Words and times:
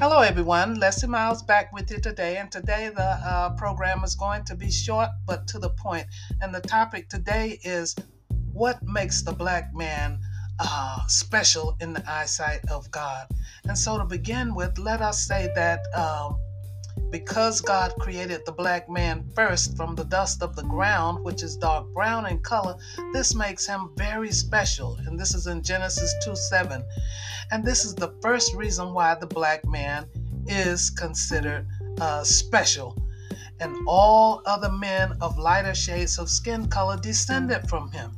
Hello, 0.00 0.20
everyone. 0.20 0.78
Leslie 0.78 1.08
Miles 1.08 1.42
back 1.42 1.72
with 1.72 1.90
you 1.90 1.98
today. 1.98 2.36
And 2.36 2.52
today, 2.52 2.88
the 2.94 3.02
uh, 3.02 3.50
program 3.56 4.04
is 4.04 4.14
going 4.14 4.44
to 4.44 4.54
be 4.54 4.70
short 4.70 5.08
but 5.26 5.48
to 5.48 5.58
the 5.58 5.70
point. 5.70 6.06
And 6.40 6.54
the 6.54 6.60
topic 6.60 7.08
today 7.08 7.58
is 7.64 7.96
what 8.52 8.80
makes 8.84 9.22
the 9.22 9.32
black 9.32 9.74
man 9.74 10.20
uh, 10.60 11.04
special 11.08 11.76
in 11.80 11.94
the 11.94 12.04
eyesight 12.08 12.60
of 12.70 12.88
God. 12.92 13.26
And 13.64 13.76
so, 13.76 13.98
to 13.98 14.04
begin 14.04 14.54
with, 14.54 14.78
let 14.78 15.02
us 15.02 15.26
say 15.26 15.50
that 15.56 15.80
um, 15.96 16.38
because 17.10 17.60
God 17.60 17.94
created 17.98 18.44
the 18.44 18.52
black 18.52 18.88
man 18.88 19.24
first 19.34 19.76
from 19.76 19.94
the 19.94 20.04
dust 20.04 20.42
of 20.42 20.56
the 20.56 20.62
ground, 20.64 21.24
which 21.24 21.42
is 21.42 21.56
dark 21.56 21.92
brown 21.94 22.26
in 22.26 22.38
color, 22.40 22.76
this 23.12 23.34
makes 23.34 23.66
him 23.66 23.90
very 23.96 24.30
special. 24.32 24.96
And 25.06 25.18
this 25.18 25.34
is 25.34 25.46
in 25.46 25.62
Genesis 25.62 26.14
2 26.24 26.36
7. 26.36 26.84
And 27.50 27.64
this 27.64 27.84
is 27.84 27.94
the 27.94 28.14
first 28.20 28.54
reason 28.54 28.92
why 28.92 29.14
the 29.14 29.26
black 29.26 29.64
man 29.64 30.06
is 30.46 30.90
considered 30.90 31.66
uh, 32.00 32.24
special. 32.24 32.96
And 33.60 33.76
all 33.86 34.42
other 34.46 34.70
men 34.70 35.12
of 35.20 35.38
lighter 35.38 35.74
shades 35.74 36.18
of 36.18 36.30
skin 36.30 36.68
color 36.68 36.96
descended 36.96 37.68
from 37.68 37.90
him. 37.90 38.12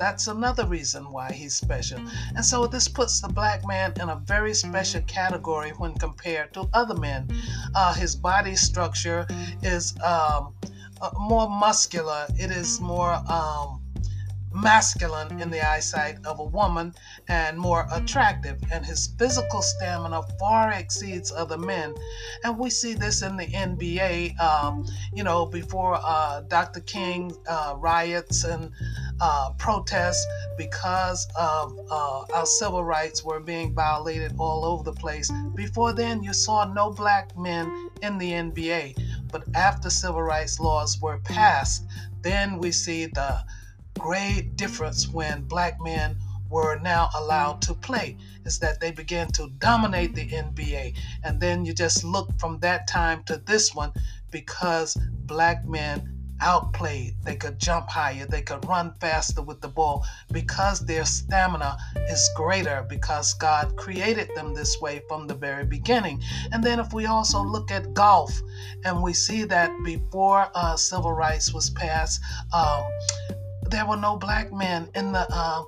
That's 0.00 0.28
another 0.28 0.64
reason 0.64 1.12
why 1.12 1.30
he's 1.30 1.54
special. 1.54 2.00
And 2.34 2.42
so 2.42 2.66
this 2.66 2.88
puts 2.88 3.20
the 3.20 3.28
black 3.28 3.66
man 3.66 3.92
in 4.00 4.08
a 4.08 4.16
very 4.16 4.54
special 4.54 5.02
category 5.02 5.72
when 5.72 5.92
compared 5.94 6.54
to 6.54 6.66
other 6.72 6.94
men. 6.94 7.28
Uh, 7.74 7.92
his 7.92 8.16
body 8.16 8.56
structure 8.56 9.26
is 9.62 9.92
um, 10.02 10.54
uh, 11.02 11.10
more 11.18 11.50
muscular, 11.50 12.26
it 12.38 12.50
is 12.50 12.80
more. 12.80 13.12
Um, 13.28 13.79
masculine 14.52 15.40
in 15.40 15.50
the 15.50 15.60
eyesight 15.66 16.16
of 16.24 16.40
a 16.40 16.44
woman 16.44 16.92
and 17.28 17.58
more 17.58 17.86
attractive, 17.92 18.60
and 18.72 18.84
his 18.84 19.14
physical 19.18 19.62
stamina 19.62 20.22
far 20.38 20.72
exceeds 20.72 21.32
other 21.32 21.58
men. 21.58 21.94
And 22.44 22.58
we 22.58 22.70
see 22.70 22.94
this 22.94 23.22
in 23.22 23.36
the 23.36 23.46
NBA, 23.46 24.38
um, 24.40 24.86
you 25.12 25.22
know, 25.22 25.46
before 25.46 25.98
uh, 26.02 26.40
Dr. 26.42 26.80
King 26.80 27.32
uh, 27.48 27.74
riots 27.78 28.44
and 28.44 28.70
uh, 29.20 29.50
protests 29.58 30.26
because 30.56 31.28
of 31.38 31.78
uh, 31.90 32.24
our 32.34 32.46
civil 32.46 32.84
rights 32.84 33.24
were 33.24 33.40
being 33.40 33.74
violated 33.74 34.34
all 34.38 34.64
over 34.64 34.82
the 34.82 34.92
place. 34.92 35.30
Before 35.54 35.92
then, 35.92 36.22
you 36.22 36.32
saw 36.32 36.64
no 36.64 36.90
black 36.90 37.36
men 37.36 37.90
in 38.02 38.18
the 38.18 38.32
NBA. 38.32 38.96
But 39.30 39.44
after 39.54 39.90
civil 39.90 40.22
rights 40.22 40.58
laws 40.58 41.00
were 41.00 41.18
passed, 41.18 41.86
then 42.22 42.58
we 42.58 42.72
see 42.72 43.06
the 43.06 43.44
great 43.98 44.56
difference 44.56 45.08
when 45.08 45.42
black 45.42 45.80
men 45.80 46.16
were 46.50 46.78
now 46.80 47.08
allowed 47.14 47.62
to 47.62 47.74
play 47.74 48.16
is 48.44 48.58
that 48.58 48.80
they 48.80 48.90
began 48.90 49.28
to 49.28 49.48
dominate 49.58 50.14
the 50.14 50.28
NBA. 50.28 50.96
And 51.22 51.40
then 51.40 51.64
you 51.64 51.72
just 51.72 52.02
look 52.04 52.28
from 52.38 52.58
that 52.60 52.88
time 52.88 53.22
to 53.24 53.36
this 53.36 53.74
one 53.74 53.92
because 54.30 54.96
black 55.26 55.64
men 55.66 56.16
outplayed. 56.40 57.14
They 57.22 57.36
could 57.36 57.58
jump 57.58 57.88
higher, 57.88 58.26
they 58.26 58.42
could 58.42 58.66
run 58.66 58.94
faster 59.00 59.42
with 59.42 59.60
the 59.60 59.68
ball 59.68 60.06
because 60.32 60.80
their 60.80 61.04
stamina 61.04 61.76
is 62.08 62.30
greater 62.34 62.84
because 62.88 63.34
God 63.34 63.76
created 63.76 64.30
them 64.34 64.54
this 64.54 64.80
way 64.80 65.02
from 65.08 65.26
the 65.26 65.34
very 65.34 65.64
beginning. 65.64 66.22
And 66.52 66.64
then 66.64 66.80
if 66.80 66.92
we 66.92 67.06
also 67.06 67.42
look 67.42 67.70
at 67.70 67.94
golf 67.94 68.40
and 68.84 69.02
we 69.02 69.12
see 69.12 69.44
that 69.44 69.70
before 69.84 70.50
uh, 70.54 70.76
civil 70.76 71.12
rights 71.12 71.52
was 71.52 71.70
passed, 71.70 72.20
um, 72.52 72.82
there 73.70 73.86
were 73.86 73.96
no 73.96 74.16
black 74.16 74.52
men 74.52 74.88
in 74.94 75.12
the 75.12 75.26
uh, 75.30 75.62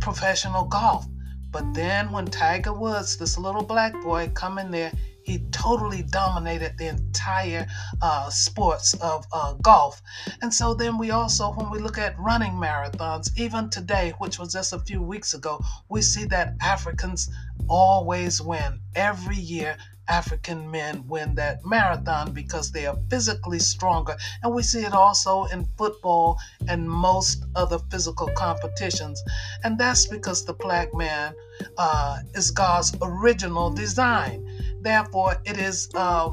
professional 0.00 0.64
golf. 0.64 1.06
But 1.50 1.72
then 1.74 2.10
when 2.10 2.26
Tiger 2.26 2.72
Woods, 2.72 3.16
this 3.16 3.38
little 3.38 3.62
black 3.62 3.92
boy, 4.02 4.30
come 4.34 4.58
in 4.58 4.70
there, 4.70 4.92
he 5.24 5.38
totally 5.52 6.02
dominated 6.02 6.76
the 6.76 6.88
entire 6.88 7.66
uh, 8.02 8.28
sports 8.28 8.94
of 8.94 9.24
uh, 9.32 9.54
golf. 9.54 10.02
And 10.42 10.52
so 10.52 10.74
then 10.74 10.98
we 10.98 11.10
also, 11.12 11.52
when 11.52 11.70
we 11.70 11.78
look 11.78 11.96
at 11.96 12.18
running 12.18 12.52
marathons, 12.52 13.30
even 13.38 13.70
today, 13.70 14.12
which 14.18 14.38
was 14.38 14.52
just 14.52 14.72
a 14.72 14.78
few 14.80 15.00
weeks 15.00 15.32
ago, 15.32 15.60
we 15.88 16.02
see 16.02 16.24
that 16.26 16.54
Africans 16.60 17.30
always 17.68 18.42
win 18.42 18.80
every 18.94 19.36
year 19.36 19.76
African 20.08 20.70
men 20.70 21.06
win 21.08 21.34
that 21.36 21.64
marathon 21.64 22.32
because 22.32 22.70
they 22.72 22.86
are 22.86 22.96
physically 23.10 23.58
stronger. 23.58 24.16
And 24.42 24.54
we 24.54 24.62
see 24.62 24.80
it 24.80 24.92
also 24.92 25.44
in 25.44 25.66
football 25.78 26.38
and 26.68 26.88
most 26.88 27.44
other 27.56 27.78
physical 27.90 28.28
competitions. 28.36 29.22
And 29.62 29.78
that's 29.78 30.06
because 30.06 30.44
the 30.44 30.54
black 30.54 30.94
man 30.94 31.34
uh, 31.78 32.20
is 32.34 32.50
God's 32.50 32.94
original 33.02 33.70
design. 33.70 34.46
Therefore, 34.80 35.36
it 35.44 35.58
is. 35.58 35.88
Uh, 35.94 36.30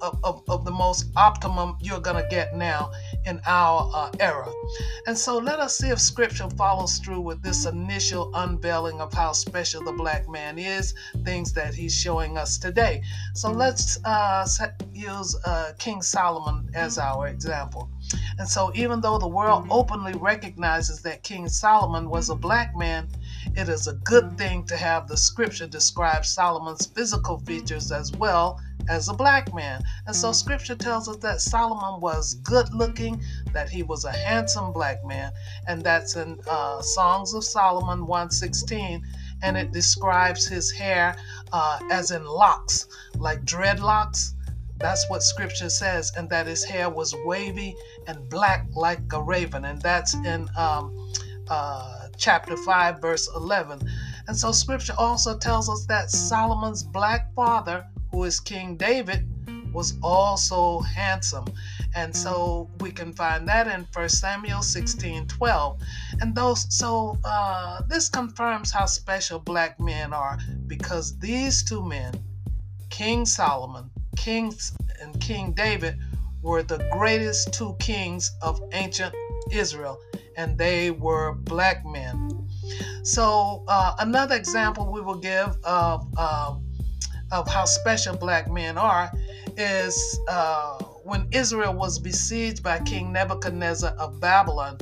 of, 0.00 0.18
of, 0.22 0.42
of, 0.48 0.64
the 0.66 0.70
most 0.70 1.06
optimum 1.16 1.78
you're 1.80 2.00
going 2.00 2.22
to 2.22 2.28
get 2.28 2.54
now 2.54 2.92
in 3.26 3.40
our 3.46 3.90
uh, 3.94 4.10
era. 4.20 4.50
And 5.06 5.16
so 5.16 5.38
let 5.38 5.58
us 5.58 5.78
see 5.78 5.88
if 5.88 6.00
scripture 6.00 6.48
follows 6.50 6.98
through 6.98 7.20
with 7.20 7.42
this 7.42 7.66
initial 7.66 8.30
unveiling 8.34 9.00
of 9.00 9.12
how 9.12 9.32
special 9.32 9.82
the 9.82 9.92
black 9.92 10.28
man 10.28 10.58
is, 10.58 10.94
things 11.24 11.52
that 11.54 11.74
he's 11.74 11.94
showing 11.94 12.36
us 12.36 12.58
today. 12.58 13.02
So 13.34 13.50
let's 13.50 13.98
uh, 14.04 14.46
use 14.92 15.36
uh, 15.44 15.72
King 15.78 16.02
Solomon 16.02 16.68
as 16.74 16.98
our 16.98 17.28
example. 17.28 17.90
And 18.38 18.48
so, 18.48 18.70
even 18.74 19.00
though 19.00 19.18
the 19.18 19.28
world 19.28 19.66
openly 19.70 20.12
recognizes 20.14 21.00
that 21.02 21.22
King 21.22 21.48
Solomon 21.48 22.10
was 22.10 22.30
a 22.30 22.34
black 22.34 22.76
man, 22.76 23.08
it 23.56 23.68
is 23.68 23.86
a 23.86 23.94
good 23.94 24.36
thing 24.38 24.64
to 24.64 24.76
have 24.76 25.08
the 25.08 25.16
scripture 25.16 25.66
describe 25.66 26.24
Solomon's 26.24 26.86
physical 26.86 27.38
features 27.38 27.92
as 27.92 28.12
well 28.12 28.60
as 28.88 29.08
a 29.08 29.14
black 29.14 29.54
man. 29.54 29.82
And 30.06 30.14
so 30.14 30.32
scripture 30.32 30.74
tells 30.74 31.08
us 31.08 31.16
that 31.18 31.40
Solomon 31.40 32.00
was 32.00 32.34
good 32.34 32.72
looking, 32.74 33.22
that 33.52 33.68
he 33.68 33.82
was 33.82 34.04
a 34.04 34.12
handsome 34.12 34.72
black 34.72 35.04
man, 35.04 35.32
and 35.66 35.82
that's 35.82 36.16
in 36.16 36.38
uh, 36.48 36.82
Songs 36.82 37.34
of 37.34 37.44
Solomon 37.44 38.06
116. 38.06 39.02
And 39.42 39.56
it 39.56 39.72
describes 39.72 40.46
his 40.46 40.70
hair 40.70 41.16
uh, 41.52 41.78
as 41.90 42.10
in 42.10 42.24
locks, 42.24 42.86
like 43.16 43.44
dreadlocks. 43.44 44.32
That's 44.78 45.08
what 45.08 45.22
scripture 45.22 45.68
says, 45.68 46.12
and 46.16 46.28
that 46.30 46.46
his 46.46 46.64
hair 46.64 46.88
was 46.88 47.14
wavy 47.24 47.76
and 48.06 48.28
black 48.28 48.66
like 48.74 49.00
a 49.12 49.22
raven. 49.22 49.64
And 49.66 49.80
that's 49.82 50.14
in 50.14 50.48
um, 50.56 51.12
uh, 51.48 52.03
chapter 52.24 52.56
5, 52.56 53.00
verse 53.00 53.28
11. 53.36 53.80
And 54.28 54.36
so 54.36 54.50
scripture 54.52 54.94
also 54.96 55.36
tells 55.36 55.68
us 55.68 55.84
that 55.86 56.10
Solomon's 56.10 56.82
black 56.82 57.32
father 57.34 57.84
who 58.14 58.22
is 58.22 58.38
King 58.38 58.76
David, 58.76 59.28
was 59.72 59.98
also 60.00 60.78
handsome. 60.80 61.46
And 61.96 62.16
so 62.16 62.70
we 62.78 62.92
can 62.92 63.12
find 63.12 63.48
that 63.48 63.66
in 63.66 63.88
1 63.92 64.08
Samuel 64.08 64.62
16 64.62 65.26
12. 65.26 65.80
And 66.20 66.32
those 66.32 66.64
so 66.72 67.18
uh, 67.24 67.82
this 67.88 68.08
confirms 68.08 68.70
how 68.70 68.86
special 68.86 69.40
black 69.40 69.80
men 69.80 70.12
are 70.12 70.38
because 70.68 71.18
these 71.18 71.64
two 71.64 71.84
men, 71.84 72.14
King 72.88 73.26
Solomon, 73.26 73.90
King 74.16 74.54
and 75.02 75.20
King 75.20 75.52
David, 75.52 75.98
were 76.40 76.62
the 76.62 76.86
greatest 76.92 77.52
two 77.52 77.74
kings 77.80 78.30
of 78.42 78.62
ancient 78.72 79.12
Israel, 79.50 79.98
and 80.36 80.58
they 80.58 80.90
were 80.90 81.34
black 81.34 81.84
men. 81.84 82.48
So 83.02 83.64
uh, 83.68 83.94
another 83.98 84.34
example 84.34 84.90
we 84.92 85.00
will 85.00 85.20
give 85.20 85.56
of 85.64 86.06
uh, 86.16 86.56
of 87.32 87.48
how 87.48 87.64
special 87.64 88.16
black 88.16 88.50
men 88.50 88.78
are 88.78 89.10
is 89.56 90.18
uh, 90.28 90.78
when 91.04 91.28
Israel 91.32 91.74
was 91.74 91.98
besieged 91.98 92.62
by 92.62 92.78
King 92.80 93.12
Nebuchadnezzar 93.12 93.92
of 93.98 94.20
Babylon, 94.20 94.78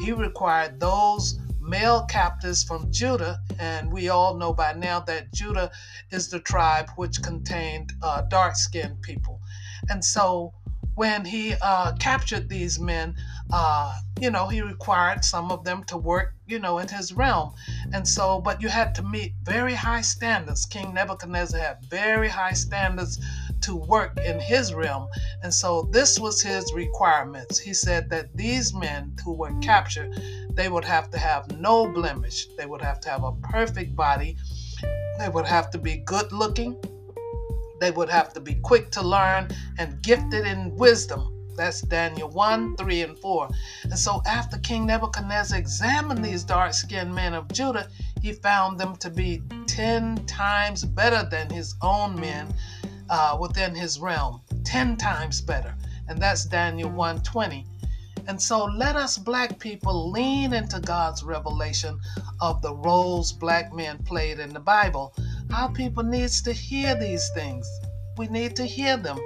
he 0.00 0.12
required 0.12 0.78
those 0.80 1.38
male 1.60 2.04
captives 2.06 2.62
from 2.62 2.90
Judah, 2.92 3.38
and 3.58 3.92
we 3.92 4.08
all 4.08 4.36
know 4.36 4.52
by 4.52 4.72
now 4.74 5.00
that 5.00 5.32
Judah 5.32 5.70
is 6.10 6.28
the 6.28 6.40
tribe 6.40 6.90
which 6.96 7.22
contained 7.22 7.92
uh, 8.02 8.22
dark 8.22 8.54
skinned 8.54 9.00
people. 9.02 9.40
And 9.88 10.04
so 10.04 10.52
when 10.94 11.24
he 11.24 11.54
uh, 11.60 11.92
captured 11.96 12.48
these 12.48 12.78
men, 12.78 13.16
uh, 13.52 13.94
you 14.20 14.30
know, 14.30 14.46
he 14.48 14.62
required 14.62 15.24
some 15.24 15.50
of 15.50 15.64
them 15.64 15.82
to 15.84 15.96
work, 15.96 16.34
you 16.46 16.58
know, 16.58 16.78
in 16.78 16.88
his 16.88 17.12
realm. 17.12 17.52
And 17.92 18.06
so, 18.06 18.40
but 18.40 18.62
you 18.62 18.68
had 18.68 18.94
to 18.96 19.02
meet 19.02 19.34
very 19.42 19.74
high 19.74 20.02
standards. 20.02 20.64
King 20.66 20.94
Nebuchadnezzar 20.94 21.60
had 21.60 21.84
very 21.86 22.28
high 22.28 22.52
standards 22.52 23.20
to 23.62 23.74
work 23.74 24.18
in 24.24 24.38
his 24.38 24.72
realm. 24.72 25.08
And 25.42 25.52
so 25.52 25.88
this 25.90 26.18
was 26.18 26.40
his 26.40 26.72
requirements. 26.72 27.58
He 27.58 27.74
said 27.74 28.08
that 28.10 28.36
these 28.36 28.72
men 28.72 29.16
who 29.24 29.32
were 29.32 29.58
captured, 29.60 30.14
they 30.52 30.68
would 30.68 30.84
have 30.84 31.10
to 31.10 31.18
have 31.18 31.50
no 31.58 31.92
blemish. 31.92 32.46
They 32.56 32.66
would 32.66 32.82
have 32.82 33.00
to 33.00 33.10
have 33.10 33.24
a 33.24 33.32
perfect 33.32 33.96
body. 33.96 34.36
They 35.18 35.28
would 35.28 35.46
have 35.46 35.70
to 35.70 35.78
be 35.78 35.98
good 35.98 36.32
looking 36.32 36.76
they 37.80 37.90
would 37.90 38.08
have 38.08 38.32
to 38.34 38.40
be 38.40 38.54
quick 38.54 38.90
to 38.92 39.02
learn 39.02 39.48
and 39.78 40.02
gifted 40.02 40.46
in 40.46 40.74
wisdom. 40.76 41.30
That's 41.56 41.82
Daniel 41.82 42.28
1, 42.30 42.76
3, 42.76 43.02
and 43.02 43.18
4. 43.18 43.48
And 43.84 43.98
so, 43.98 44.22
after 44.26 44.58
King 44.58 44.86
Nebuchadnezzar 44.86 45.58
examined 45.58 46.24
these 46.24 46.42
dark 46.42 46.74
skinned 46.74 47.14
men 47.14 47.32
of 47.32 47.46
Judah, 47.52 47.88
he 48.20 48.32
found 48.32 48.78
them 48.78 48.96
to 48.96 49.10
be 49.10 49.42
10 49.66 50.26
times 50.26 50.84
better 50.84 51.28
than 51.30 51.48
his 51.50 51.74
own 51.80 52.18
men 52.18 52.52
uh, 53.08 53.36
within 53.40 53.74
his 53.74 54.00
realm, 54.00 54.40
10 54.64 54.96
times 54.96 55.40
better. 55.40 55.74
And 56.08 56.20
that's 56.20 56.44
Daniel 56.44 56.90
120. 56.90 57.66
And 58.26 58.40
so 58.40 58.64
let 58.64 58.96
us 58.96 59.18
black 59.18 59.58
people 59.58 60.10
lean 60.10 60.54
into 60.54 60.80
God's 60.80 61.22
revelation 61.22 61.98
of 62.40 62.62
the 62.62 62.74
roles 62.74 63.32
black 63.32 63.72
men 63.74 63.98
played 63.98 64.38
in 64.38 64.52
the 64.52 64.60
Bible. 64.60 65.14
Our 65.52 65.72
people 65.72 66.02
needs 66.02 66.42
to 66.42 66.52
hear 66.52 66.94
these 66.94 67.28
things. 67.34 67.68
We 68.16 68.28
need 68.28 68.56
to 68.56 68.64
hear 68.64 68.96
them. 68.96 69.18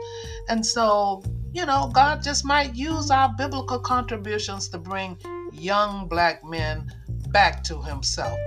And 0.48 0.64
so, 0.64 1.22
you 1.52 1.66
know, 1.66 1.90
God 1.92 2.22
just 2.22 2.44
might 2.44 2.74
use 2.74 3.10
our 3.10 3.34
biblical 3.36 3.78
contributions 3.78 4.68
to 4.70 4.78
bring 4.78 5.18
young 5.52 6.08
black 6.08 6.44
men 6.44 6.90
back 7.30 7.62
to 7.64 7.82
himself. 7.82 8.38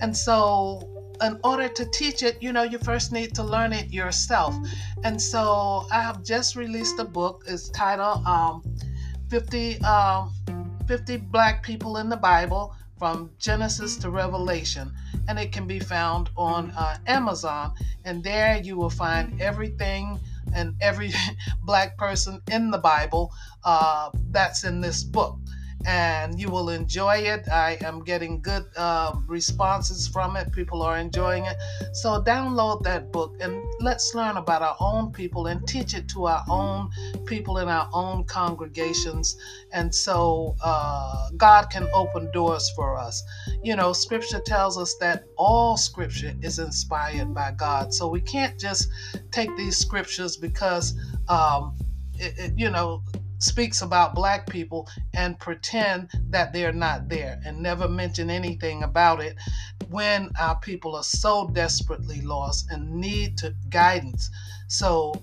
And 0.00 0.16
so 0.16 0.98
in 1.22 1.38
order 1.42 1.68
to 1.68 1.84
teach 1.86 2.22
it, 2.22 2.42
you 2.42 2.52
know, 2.52 2.62
you 2.62 2.78
first 2.78 3.12
need 3.12 3.34
to 3.34 3.42
learn 3.42 3.72
it 3.72 3.92
yourself. 3.92 4.54
And 5.04 5.20
so 5.20 5.86
I 5.90 6.02
have 6.02 6.22
just 6.22 6.56
released 6.56 6.98
a 6.98 7.04
book. 7.04 7.44
It's 7.46 7.68
titled 7.70 8.24
um, 8.26 8.62
50, 9.28 9.80
um, 9.82 10.32
50 10.86 11.16
Black 11.16 11.62
People 11.62 11.96
in 11.98 12.08
the 12.08 12.16
Bible 12.16 12.74
from 12.98 13.30
Genesis 13.38 13.96
to 13.98 14.10
Revelation. 14.10 14.92
And 15.28 15.38
it 15.38 15.52
can 15.52 15.66
be 15.66 15.78
found 15.78 16.30
on 16.36 16.70
uh, 16.72 16.98
Amazon. 17.06 17.72
And 18.04 18.22
there 18.22 18.58
you 18.58 18.76
will 18.76 18.90
find 18.90 19.40
everything 19.40 20.18
and 20.54 20.74
every 20.80 21.12
black 21.64 21.96
person 21.96 22.40
in 22.50 22.70
the 22.70 22.78
Bible 22.78 23.32
uh, 23.64 24.10
that's 24.30 24.64
in 24.64 24.80
this 24.80 25.02
book 25.04 25.38
and 25.86 26.38
you 26.40 26.48
will 26.48 26.70
enjoy 26.70 27.16
it. 27.16 27.48
I 27.48 27.78
am 27.82 28.02
getting 28.02 28.40
good 28.40 28.64
uh, 28.76 29.14
responses 29.26 30.08
from 30.08 30.36
it. 30.36 30.52
People 30.52 30.82
are 30.82 30.98
enjoying 30.98 31.44
it. 31.46 31.56
So 31.92 32.22
download 32.22 32.82
that 32.82 33.12
book 33.12 33.36
and 33.40 33.62
let's 33.80 34.14
learn 34.14 34.36
about 34.36 34.62
our 34.62 34.76
own 34.80 35.12
people 35.12 35.46
and 35.46 35.66
teach 35.66 35.94
it 35.94 36.08
to 36.10 36.26
our 36.26 36.44
own 36.48 36.90
people 37.26 37.58
in 37.58 37.68
our 37.68 37.88
own 37.92 38.24
congregations. 38.24 39.36
And 39.72 39.94
so 39.94 40.56
uh, 40.62 41.30
God 41.36 41.70
can 41.70 41.88
open 41.94 42.30
doors 42.32 42.70
for 42.70 42.96
us. 42.96 43.22
You 43.62 43.76
know, 43.76 43.92
scripture 43.92 44.40
tells 44.40 44.78
us 44.78 44.94
that 44.96 45.24
all 45.36 45.76
scripture 45.76 46.34
is 46.42 46.58
inspired 46.58 47.34
by 47.34 47.52
God. 47.52 47.94
So 47.94 48.08
we 48.08 48.20
can't 48.20 48.58
just 48.58 48.90
take 49.30 49.54
these 49.56 49.76
scriptures 49.76 50.36
because, 50.36 50.94
um, 51.28 51.74
it, 52.20 52.34
it, 52.36 52.52
you 52.58 52.68
know, 52.70 53.02
speaks 53.38 53.82
about 53.82 54.14
black 54.14 54.48
people 54.48 54.88
and 55.14 55.38
pretend 55.38 56.08
that 56.30 56.52
they're 56.52 56.72
not 56.72 57.08
there 57.08 57.40
and 57.44 57.60
never 57.60 57.88
mention 57.88 58.30
anything 58.30 58.82
about 58.82 59.20
it 59.20 59.36
when 59.88 60.30
our 60.40 60.56
people 60.56 60.94
are 60.96 61.02
so 61.04 61.48
desperately 61.52 62.20
lost 62.20 62.70
and 62.70 62.90
need 62.90 63.38
to 63.38 63.54
guidance. 63.70 64.30
So 64.66 65.14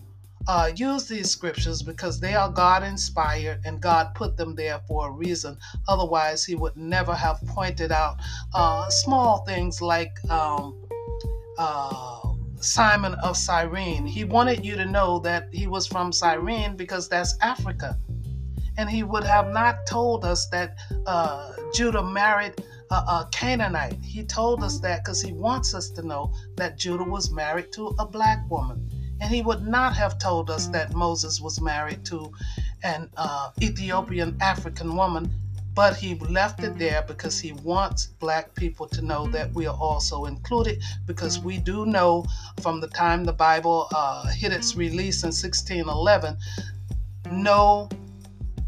uh, 0.47 0.71
use 0.75 1.07
these 1.07 1.29
scriptures 1.29 1.81
because 1.81 2.19
they 2.19 2.35
are 2.35 2.50
God 2.50 2.83
inspired 2.83 3.62
and 3.65 3.81
God 3.81 4.13
put 4.13 4.38
them 4.38 4.56
there 4.56 4.79
for 4.88 5.07
a 5.07 5.12
reason. 5.12 5.57
Otherwise, 5.88 6.45
He 6.45 6.56
would 6.56 6.77
never 6.77 7.13
have 7.15 7.41
pointed 7.47 7.91
out 7.91 8.17
uh, 8.53 8.89
small 8.89 9.44
things 9.45 9.81
like 9.81 10.13
um, 10.29 10.75
uh, 11.57 12.19
Simon 12.59 13.13
of 13.15 13.38
Cyrene. 13.38 14.06
He 14.06 14.23
wanted 14.23 14.65
you 14.65 14.75
to 14.75 14.85
know 14.85 15.19
that 15.19 15.50
he 15.51 15.67
was 15.67 15.88
from 15.88 16.12
Cyrene 16.12 16.75
because 16.75 17.07
that's 17.07 17.38
Africa. 17.41 17.97
And 18.77 18.89
he 18.89 19.04
would 19.04 19.24
have 19.24 19.50
not 19.50 19.86
told 19.88 20.25
us 20.25 20.48
that 20.50 20.75
uh, 21.06 21.54
Judah 21.74 22.04
married 22.04 22.54
a, 22.92 22.95
a 22.95 23.30
Canaanite. 23.31 23.98
He 24.04 24.24
told 24.24 24.63
us 24.63 24.80
that 24.80 25.04
because 25.04 25.22
he 25.22 25.33
wants 25.33 25.74
us 25.74 25.89
to 25.92 26.01
know 26.01 26.33
that 26.56 26.77
Judah 26.77 27.04
was 27.04 27.31
married 27.31 27.72
to 27.74 27.95
a 28.00 28.06
black 28.06 28.50
woman. 28.50 28.89
And 29.22 29.33
he 29.33 29.42
would 29.42 29.66
not 29.66 29.95
have 29.95 30.19
told 30.19 30.50
us 30.50 30.68
that 30.68 30.94
Moses 30.94 31.39
was 31.39 31.62
married 31.62 32.04
to 32.06 32.31
an 32.83 33.10
uh, 33.16 33.51
Ethiopian 33.62 34.38
African 34.42 34.95
woman 34.95 35.31
but 35.75 35.98
he 35.98 36.16
left 36.16 36.63
it 36.63 36.77
there 36.77 37.04
because 37.06 37.38
he 37.38 37.51
wants 37.51 38.06
black 38.06 38.56
people 38.56 38.88
to 38.88 39.01
know 39.01 39.27
that 39.27 39.54
we 39.54 39.68
are 39.68 39.75
also 39.75 40.24
included 40.24 40.81
because 41.06 41.39
we 41.39 41.57
do 41.57 41.86
know 41.86 42.25
from 42.62 42.80
the 42.80 42.88
time 42.88 43.25
the 43.25 43.33
bible 43.33 43.88
uh, 43.94 44.25
hit 44.30 44.54
its 44.54 44.75
release 44.75 45.24
in 45.24 45.27
1611 45.27 46.38
no 47.30 47.89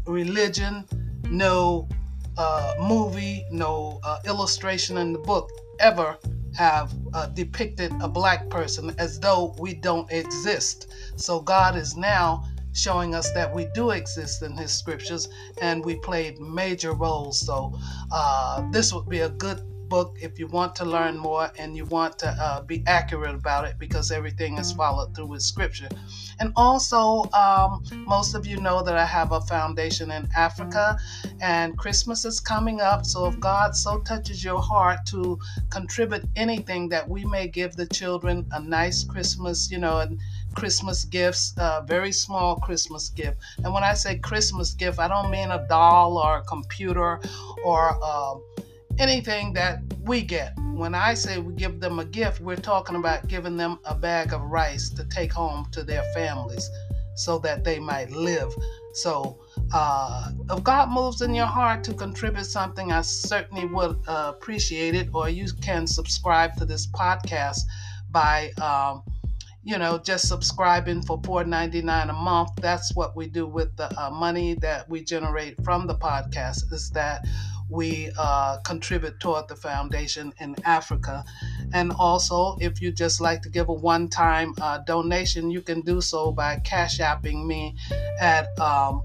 religion 0.08 0.84
no 1.30 1.88
uh, 2.36 2.74
movie 2.80 3.44
no 3.50 4.00
uh, 4.04 4.18
illustration 4.26 4.96
in 4.96 5.12
the 5.12 5.18
book 5.18 5.50
ever 5.80 6.16
have 6.56 6.92
uh, 7.14 7.26
depicted 7.26 7.92
a 8.00 8.08
black 8.08 8.48
person 8.48 8.94
as 8.98 9.20
though 9.20 9.54
we 9.58 9.74
don't 9.74 10.10
exist 10.10 10.90
so 11.16 11.40
god 11.40 11.76
is 11.76 11.96
now 11.96 12.42
showing 12.78 13.14
us 13.14 13.30
that 13.32 13.52
we 13.52 13.66
do 13.74 13.90
exist 13.90 14.42
in 14.42 14.56
his 14.56 14.72
scriptures 14.72 15.28
and 15.60 15.84
we 15.84 15.96
played 15.96 16.38
major 16.38 16.92
roles. 16.92 17.40
So, 17.40 17.76
uh, 18.12 18.70
this 18.70 18.92
would 18.92 19.08
be 19.08 19.20
a 19.20 19.28
good 19.28 19.60
book 19.88 20.16
if 20.20 20.38
you 20.38 20.46
want 20.46 20.74
to 20.76 20.84
learn 20.84 21.16
more 21.16 21.50
and 21.58 21.76
you 21.76 21.84
want 21.86 22.18
to 22.18 22.28
uh, 22.28 22.62
be 22.62 22.82
accurate 22.86 23.34
about 23.34 23.64
it 23.64 23.74
because 23.78 24.10
everything 24.10 24.58
is 24.58 24.72
followed 24.72 25.14
through 25.14 25.26
with 25.26 25.42
scripture. 25.42 25.88
And 26.40 26.52
also, 26.56 27.24
um, 27.32 27.82
most 28.06 28.34
of 28.34 28.46
you 28.46 28.60
know 28.60 28.82
that 28.82 28.96
I 28.96 29.04
have 29.04 29.32
a 29.32 29.40
foundation 29.40 30.10
in 30.10 30.28
Africa 30.36 30.96
and 31.40 31.76
Christmas 31.76 32.24
is 32.24 32.38
coming 32.38 32.80
up. 32.80 33.04
So, 33.04 33.26
if 33.26 33.38
God 33.40 33.74
so 33.74 33.98
touches 34.00 34.44
your 34.44 34.60
heart 34.60 35.00
to 35.06 35.38
contribute 35.70 36.24
anything 36.36 36.88
that 36.90 37.08
we 37.08 37.24
may 37.24 37.48
give 37.48 37.74
the 37.74 37.86
children 37.86 38.46
a 38.52 38.60
nice 38.60 39.04
Christmas, 39.04 39.70
you 39.70 39.78
know, 39.78 39.98
and 39.98 40.20
Christmas 40.54 41.04
gifts, 41.04 41.54
uh, 41.58 41.82
very 41.82 42.12
small 42.12 42.56
Christmas 42.56 43.08
gift. 43.10 43.38
And 43.64 43.72
when 43.72 43.84
I 43.84 43.94
say 43.94 44.18
Christmas 44.18 44.74
gift, 44.74 44.98
I 44.98 45.08
don't 45.08 45.30
mean 45.30 45.50
a 45.50 45.66
doll 45.68 46.18
or 46.18 46.38
a 46.38 46.42
computer 46.42 47.20
or 47.64 47.98
uh, 48.02 48.34
anything 48.98 49.52
that 49.54 49.80
we 50.02 50.22
get. 50.22 50.52
When 50.74 50.94
I 50.94 51.14
say 51.14 51.38
we 51.38 51.54
give 51.54 51.80
them 51.80 51.98
a 51.98 52.04
gift, 52.04 52.40
we're 52.40 52.56
talking 52.56 52.96
about 52.96 53.26
giving 53.28 53.56
them 53.56 53.78
a 53.84 53.94
bag 53.94 54.32
of 54.32 54.42
rice 54.42 54.90
to 54.90 55.04
take 55.04 55.32
home 55.32 55.66
to 55.72 55.82
their 55.82 56.02
families 56.14 56.68
so 57.16 57.38
that 57.40 57.64
they 57.64 57.78
might 57.80 58.10
live. 58.10 58.54
So, 58.94 59.40
uh, 59.72 60.30
if 60.50 60.62
God 60.62 60.90
moves 60.90 61.20
in 61.20 61.34
your 61.34 61.46
heart 61.46 61.82
to 61.84 61.94
contribute 61.94 62.44
something, 62.44 62.92
I 62.92 63.02
certainly 63.02 63.66
would 63.66 63.98
uh, 64.06 64.32
appreciate 64.34 64.94
it. 64.94 65.08
Or 65.12 65.28
you 65.28 65.46
can 65.60 65.86
subscribe 65.86 66.54
to 66.56 66.64
this 66.64 66.86
podcast 66.88 67.60
by. 68.10 68.50
Um, 68.62 69.02
you 69.64 69.76
know, 69.76 69.98
just 69.98 70.28
subscribing 70.28 71.02
for 71.02 71.20
$4.99 71.20 72.08
a 72.08 72.12
month. 72.14 72.50
That's 72.56 72.94
what 72.94 73.14
we 73.14 73.26
do 73.26 73.46
with 73.46 73.76
the 73.76 73.94
uh, 74.00 74.08
money 74.08 74.54
that 74.62 74.88
we 74.88 75.04
generate 75.04 75.62
from 75.62 75.86
the 75.86 75.94
podcast. 75.94 76.72
Is 76.72 76.88
that 76.92 77.26
we 77.68 78.10
uh, 78.18 78.58
contribute 78.64 79.20
toward 79.20 79.48
the 79.48 79.56
foundation 79.56 80.32
in 80.40 80.56
Africa. 80.64 81.24
And 81.72 81.92
also, 81.92 82.56
if 82.60 82.80
you 82.80 82.92
just 82.92 83.20
like 83.20 83.42
to 83.42 83.50
give 83.50 83.68
a 83.68 83.72
one 83.72 84.08
time 84.08 84.54
uh, 84.60 84.78
donation, 84.78 85.50
you 85.50 85.60
can 85.60 85.82
do 85.82 86.00
so 86.00 86.32
by 86.32 86.56
cash 86.64 86.98
apping 86.98 87.46
me 87.46 87.76
at 88.20 88.58
um, 88.58 89.02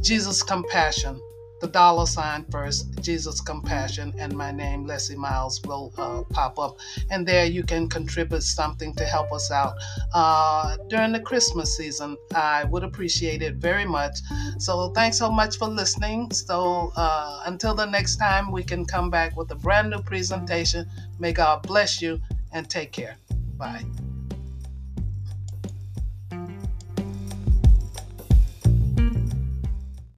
Jesus 0.00 0.42
Compassion 0.42 1.20
the 1.60 1.68
dollar 1.68 2.06
sign 2.06 2.44
first, 2.50 3.00
Jesus 3.02 3.40
Compassion, 3.40 4.14
and 4.18 4.32
my 4.32 4.50
name, 4.52 4.86
Leslie 4.86 5.16
Miles, 5.16 5.60
will 5.62 5.92
uh, 5.98 6.22
pop 6.30 6.58
up. 6.58 6.78
And 7.10 7.26
there 7.26 7.44
you 7.44 7.62
can 7.62 7.88
contribute 7.88 8.42
something 8.42 8.94
to 8.94 9.04
help 9.04 9.32
us 9.32 9.50
out 9.50 9.74
uh, 10.14 10.76
during 10.88 11.12
the 11.12 11.20
Christmas 11.20 11.76
season. 11.76 12.16
I 12.34 12.64
would 12.64 12.84
appreciate 12.84 13.42
it 13.42 13.56
very 13.56 13.84
much. 13.84 14.18
So 14.58 14.90
thanks 14.90 15.18
so 15.18 15.30
much 15.30 15.58
for 15.58 15.68
listening. 15.68 16.30
So 16.30 16.92
uh, 16.96 17.42
until 17.46 17.74
the 17.74 17.86
next 17.86 18.16
time, 18.16 18.50
we 18.52 18.62
can 18.62 18.84
come 18.84 19.10
back 19.10 19.36
with 19.36 19.50
a 19.50 19.56
brand 19.56 19.90
new 19.90 20.02
presentation. 20.02 20.86
May 21.18 21.32
God 21.32 21.62
bless 21.62 22.00
you 22.00 22.20
and 22.52 22.68
take 22.68 22.92
care. 22.92 23.16
Bye. 23.56 23.84